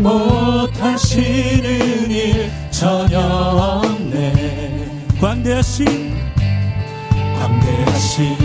못하시는 0.00 2.10
일 2.10 2.50
전혀 2.70 3.18
없네. 3.20 4.88
광대하신 5.20 6.16
광대하신 7.38 8.36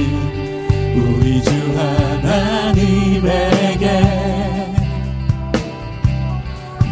우리 0.96 1.42
주 1.44 1.52
하나님에게 2.24 4.02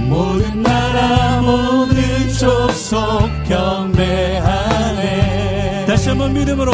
모든 0.07 0.63
나라 0.63 1.41
모든 1.41 2.02
족속 2.33 2.99
경배하네. 3.47 5.05
다시 5.88 6.09
한번 6.09 6.33
믿음으로 6.33 6.71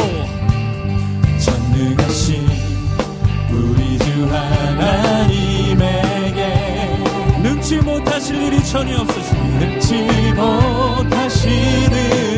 일이 8.48 8.64
전혀 8.64 8.98
없으시니 9.00 9.60
능치 9.60 10.34
못하시는 10.34 11.92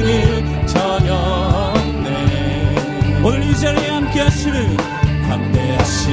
일 0.08 0.66
전혀 0.66 1.14
없네. 1.14 3.22
오늘 3.24 3.44
이 3.44 3.56
자리에 3.56 3.90
함께 3.90 4.22
하시는 4.22 4.76
광대하신 5.28 6.12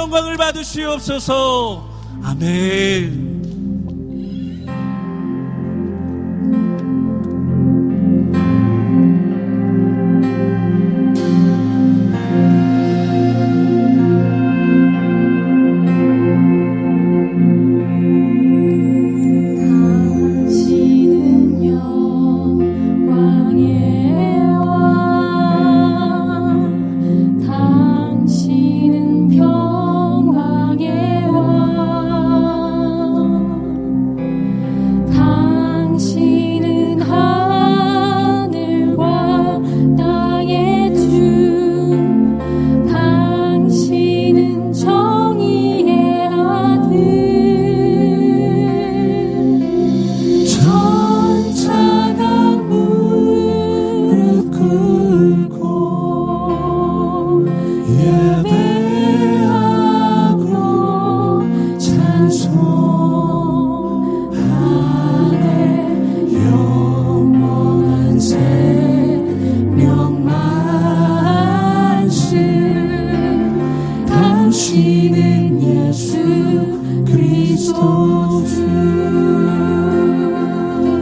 영광을 0.00 0.36
받으시옵소서. 0.36 1.86
아멘. 2.24 3.39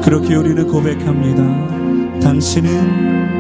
그렇게 0.09 0.37
우리는 0.37 0.67
고백합니다. 0.67 2.19
당신은 2.21 3.38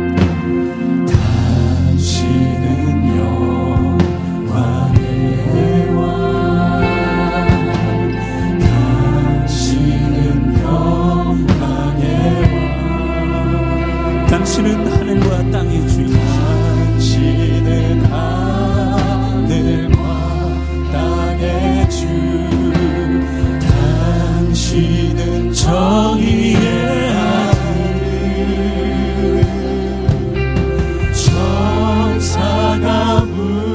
love. 33.26 33.67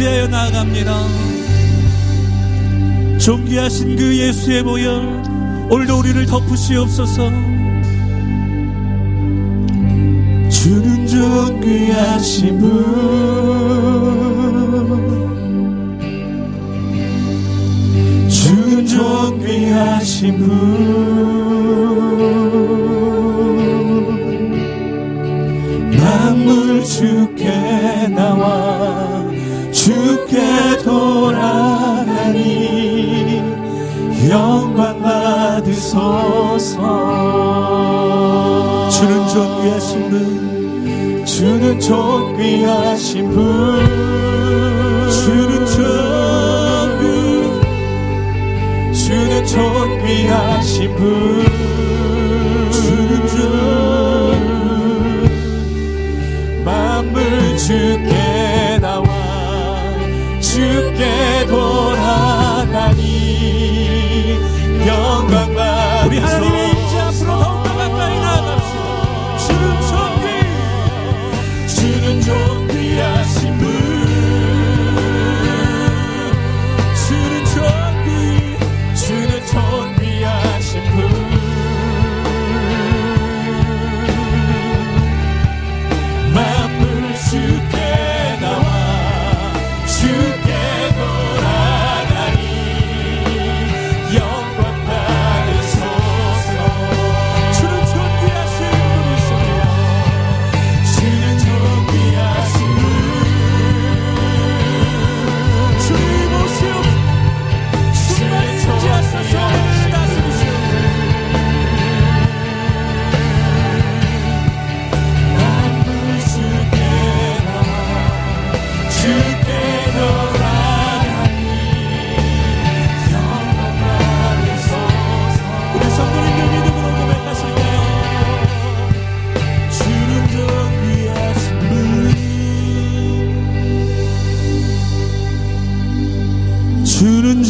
의지하여 0.00 0.28
나아갑니다. 0.28 0.94
존귀하신 3.18 3.96
그 3.96 4.16
예수의 4.16 4.62
보혈 4.62 5.22
오늘도 5.70 5.98
우리를 5.98 6.24
덮으시옵소서. 6.24 7.30
주는 10.48 11.06
존귀하신 11.06 12.58
분 12.58 12.70
주는 18.28 18.86
존귀하신 18.86 20.38
분 20.38 21.79
존귀하신 41.90 43.30
분. 43.30 43.40
주는 45.10 45.66
존귀, 45.66 47.02
주는 48.94 49.44
존귀하신 49.44 50.94
분 50.94 51.59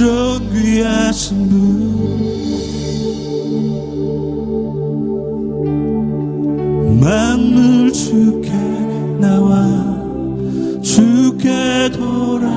주는 0.01 0.49
존귀하신 0.49 1.49
분. 1.51 1.61
만물 6.99 7.93
주께 7.93 8.51
나와 9.21 10.01
주께 10.81 11.91
돌아가 11.93 12.49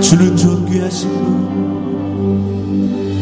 주는 0.00 0.36
존귀하신 0.36 1.08
분. 1.10 1.30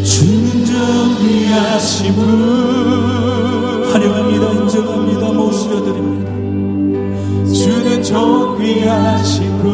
주는 0.03 0.64
존귀하신 0.64 2.14
분 2.14 2.67
주는 8.18 8.59
존귀하신 8.59 9.59
분 9.59 9.68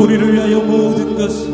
우리를 0.00 0.34
위하여 0.34 0.58
모든 0.60 1.16
것을 1.16 1.52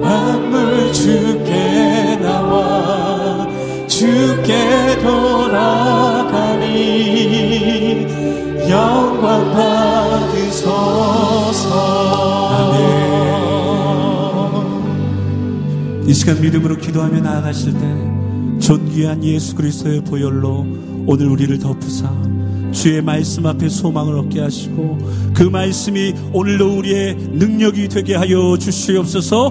만물 0.00 0.92
주께 0.92 2.16
나와 2.20 3.46
주께 3.86 4.98
돌아가니 5.02 6.66
영광 8.68 9.52
받으소서. 9.52 10.88
이 16.06 16.14
시간 16.14 16.40
믿음으로 16.40 16.76
기도하며 16.78 17.20
나아가실 17.20 17.74
때 17.74 17.80
존귀한 18.60 19.22
예수 19.24 19.54
그리스도의 19.54 20.02
보혈로 20.04 20.66
오늘 21.06 21.28
우리를 21.28 21.58
덮으사 21.58 22.27
주의 22.78 23.02
말씀 23.02 23.44
앞에 23.44 23.68
소망을 23.68 24.16
얻게 24.16 24.40
하시고 24.40 24.98
그 25.34 25.42
말씀이 25.42 26.14
오늘도 26.32 26.78
우리의 26.78 27.16
능력이 27.16 27.88
되게 27.88 28.14
하여 28.14 28.56
주시옵소서 28.56 29.46